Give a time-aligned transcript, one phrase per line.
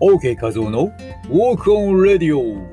[0.00, 0.90] OK 画像の
[1.28, 2.66] Walk on Radio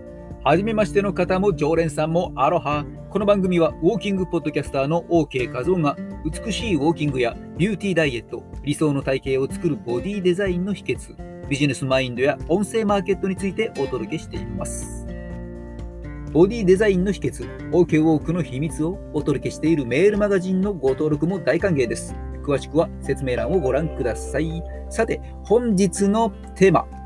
[0.44, 2.84] はじめましての方も常連さんもアロハ。
[3.12, 5.96] この番組はウォーキングポッドキャスターの OK 画像が
[6.26, 15.06] 美しいウォーキングやビューティーダイエット理想の体型を作るボディデザインの秘訣ビジネスマインドや音声マーケットについてお届けしています。
[16.32, 22.16] ボディデザインの秘訣 OK ウォークの秘密をお届けしているメールマガジンのご登録も大歓迎です。
[22.44, 24.64] 詳しくは説明欄をご覧ください。
[24.90, 27.01] さて本日のテーマ。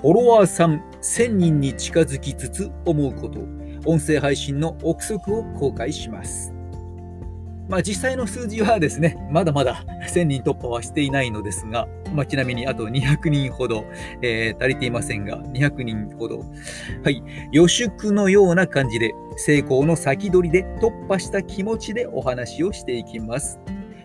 [0.00, 3.40] フォロワーさん1000人に近づきつつ思うこと、
[3.84, 6.54] 音声配信の憶測を公開します。
[7.68, 13.84] まあ、実際の数字はですね、まだまだ1000人突破はしていないのですが、まあ、ちなみにあと200人ほど、
[14.22, 16.46] えー、足りていませんが、200人ほど、
[17.04, 23.60] はい、予祝のような感じで、成功の先取りで突破した気持ちでお話をしていきます。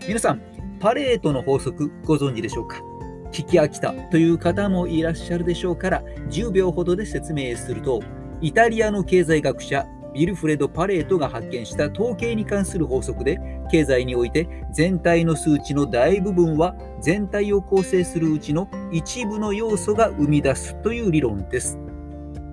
[0.06, 0.42] 皆さん、
[0.82, 2.95] パレートの法則ご存知でしょうか？
[3.36, 8.02] 聞き飽きたという方もいらっしゃるでしょうから10秒ほどで説明すると
[8.40, 13.38] イタリアの経済学者ビルフレド・パレートが発見した統計に関する法則で
[13.70, 21.78] 経済において全体の数値の大部分は全体を構成するうちの一部の要素が生み出すという理論です。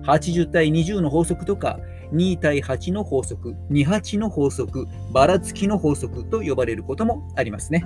[0.03, 1.79] 80対20の法則とか
[2.11, 7.85] 2対8の法則、28の法則、ばらつきの法則と呼ばれることもありますね。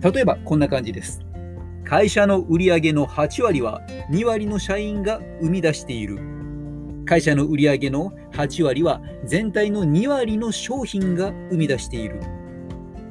[0.00, 1.20] 例えばこんな感じです。
[1.90, 6.20] 会社の売上の8割は2割の社員が生み出している。
[7.04, 12.20] 会社の売上の8割は全体の2割の商品が生み出している。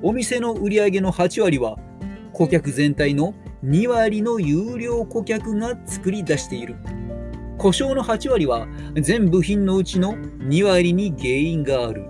[0.01, 1.75] お店の売上の8割は
[2.31, 3.33] 顧客全体の
[3.65, 6.77] 2割の有料顧客が作り出している。
[7.57, 12.05] 故障の8割は全部品のうちの2割に原因がある。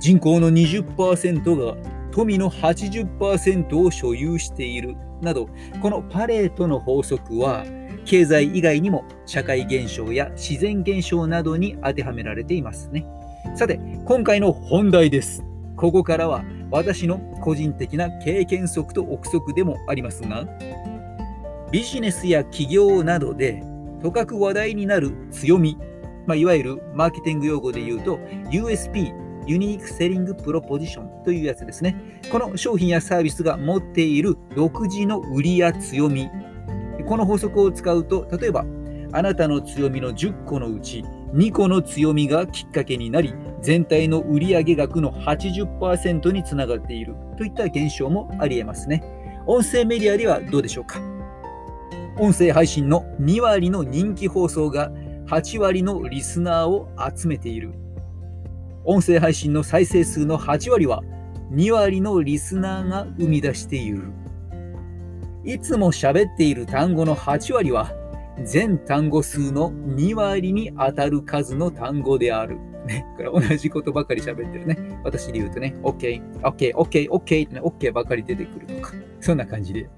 [0.00, 1.76] 人口の20%が
[2.12, 4.96] 富の80%を所有している。
[5.24, 5.48] など、
[5.82, 7.64] このパレートの法則は、
[8.04, 13.06] 経済以外にも社会現象や自然現象などに当てはめられていますね。
[13.56, 15.44] さて、今回の本題です。
[15.76, 20.46] ここからは私の個人的な経験則と憶測でもありますが、
[21.70, 23.62] ビジネスや企業などで
[24.02, 25.76] とかく話題になる強み、
[26.26, 28.18] まあ、いわゆるマーケティング用語で言うと
[28.50, 29.12] USP
[29.46, 32.20] ユニークセリングプロポジションというやつですね。
[32.30, 36.28] この商品やサービスが持っている独自の売りや強み。
[37.06, 38.64] この法則を使うと、例えば、
[39.12, 41.04] あなたの強みの10個のうち
[41.34, 49.04] 2個の強みがきっかけになり、全体の売上額の80%につながっているといった現象もあり得ますね。
[49.46, 51.00] 音声メディアではどうでしょうか？
[52.18, 54.90] 音声配信の2割の人気放送が
[55.26, 57.72] 8割のリスナーを集めている。
[58.84, 61.02] 音声配信の再生数の8割は
[61.52, 64.12] 2割のリスナーが生み出している。
[65.44, 67.92] いつも喋っている単語の8割は
[68.44, 72.58] 全単語数の2割に当たる数の単語である。
[72.86, 75.00] ね、これ同じことばかり喋ってるね。
[75.02, 79.88] 私で言うとね、OK、OK、OK、OK ってね、OK ばかり出てくるとか、そんな感じで。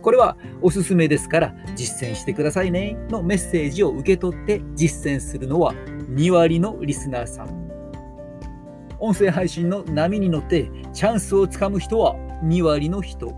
[0.00, 5.74] これはおすすめですから実践してくださいねのメッセージを受け取って実践するのは
[6.10, 7.61] 2割のリスナーさん。
[9.02, 12.14] 音声配信の波に乗ってチャンスをつかむ人は
[12.44, 13.34] 2割の人。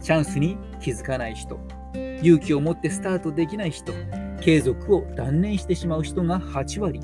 [0.00, 1.60] チャンスに気づかない人。
[2.22, 3.92] 勇気を持ってスタートできない人。
[4.40, 7.02] 継続を断念してしまう人が8割。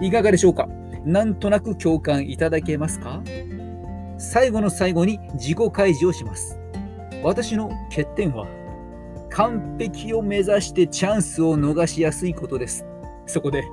[0.00, 0.68] いかがでしょうか？
[1.04, 3.20] なんとなく共感いただけますか？
[4.16, 6.56] 最後の最後に自己開示をします。
[7.24, 8.46] 私の欠点は
[9.30, 12.86] 完璧を目指してチャンスを逃しやすいことです。
[13.26, 13.64] そこで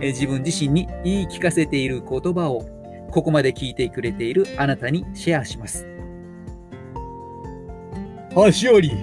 [0.00, 2.66] 自分自身に言い聞かせている言葉を
[3.10, 5.86] ここまで聞いてくれているあなたにシェアします。
[8.30, 8.94] 8割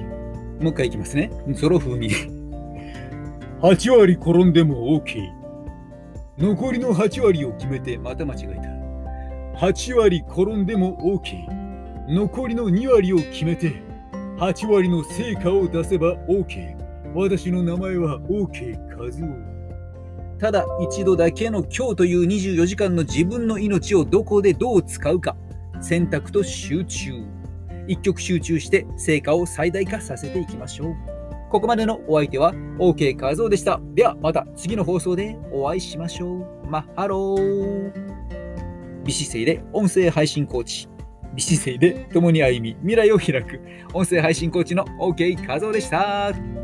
[0.60, 1.32] もう一回いきますね。
[1.54, 2.10] ゾロ風に。
[3.62, 5.32] 8割転んでも OK。
[6.38, 8.56] 残りの8割を決めてまた間違え
[9.58, 9.66] た。
[9.66, 11.46] 8割転んでも OK。
[12.10, 13.84] 残りの2割を決めて
[14.38, 16.76] 8割の成果を出せば OK。
[17.14, 19.59] 私の名前は OK 和夫。
[20.40, 25.36] ただ一度だけの今日という24時間の自分の命をどこでどう使うか
[25.82, 27.12] 選択と集中。
[27.88, 30.96] 一極集中して成果を最大化させていきましょう。
[31.50, 33.82] ここまでのお相手は OK 画像でした。
[33.96, 36.68] ではまた次の放送でお会いしましょう。
[36.70, 37.92] マッハロー。
[39.04, 40.88] 美姿勢で音声配信コーチ。
[41.34, 43.60] 美姿勢で共に歩み未来を開く
[43.94, 46.59] 音声配信コーチの OK 画像でした。